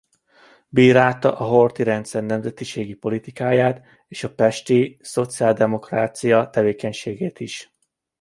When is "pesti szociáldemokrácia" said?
4.33-6.49